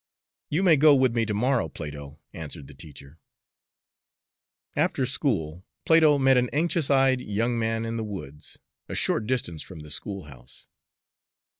"You 0.49 0.63
may 0.63 0.77
go 0.77 0.95
with 0.95 1.13
me 1.15 1.27
to 1.27 1.33
morrow, 1.35 1.69
Plato," 1.69 2.19
answered 2.33 2.65
the 2.67 2.73
teacher. 2.73 3.19
After 4.75 5.05
school 5.05 5.63
Plato 5.85 6.17
met 6.17 6.37
an 6.37 6.49
anxious 6.51 6.89
eyed 6.89 7.21
young 7.21 7.59
man 7.59 7.85
in 7.85 7.97
the 7.97 8.03
woods 8.03 8.57
a 8.89 8.95
short 8.95 9.27
distance 9.27 9.61
from 9.61 9.81
the 9.81 9.91
schoolhouse. 9.91 10.67